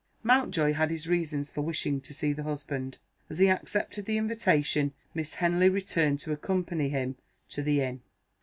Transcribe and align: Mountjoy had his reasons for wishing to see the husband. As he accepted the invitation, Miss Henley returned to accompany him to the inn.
Mountjoy 0.23 0.73
had 0.73 0.89
his 0.89 1.07
reasons 1.07 1.51
for 1.51 1.61
wishing 1.61 2.01
to 2.01 2.11
see 2.11 2.33
the 2.33 2.41
husband. 2.41 2.97
As 3.29 3.37
he 3.37 3.49
accepted 3.51 4.05
the 4.05 4.17
invitation, 4.17 4.93
Miss 5.13 5.35
Henley 5.35 5.69
returned 5.69 6.19
to 6.21 6.31
accompany 6.31 6.89
him 6.89 7.17
to 7.49 7.61
the 7.61 7.81
inn. 7.81 8.01